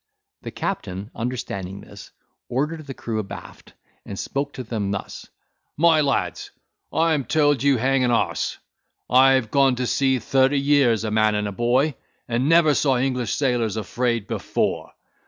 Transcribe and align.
The 0.41 0.49
captain, 0.49 1.11
understanding 1.13 1.81
this, 1.81 2.09
ordered 2.49 2.87
the 2.87 2.93
crew 2.95 3.19
abaft, 3.19 3.73
and 4.03 4.17
spoke 4.17 4.51
to 4.53 4.63
them 4.63 4.89
thus: 4.89 5.27
"My 5.77 6.01
lads, 6.01 6.49
I 6.91 7.13
am 7.13 7.23
told 7.23 7.61
you 7.61 7.77
hang 7.77 8.03
an 8.03 8.09
a—se. 8.09 8.57
I 9.11 9.33
have 9.33 9.51
gone 9.51 9.75
to 9.75 9.85
sea 9.85 10.17
thirty 10.17 10.59
years, 10.59 11.03
a 11.03 11.11
man 11.11 11.35
and 11.35 11.47
a 11.47 11.51
boy, 11.51 11.93
and 12.27 12.49
never 12.49 12.73
saw 12.73 12.97
English 12.97 13.35
sailors 13.35 13.77
afraid 13.77 14.25
before. 14.25 14.91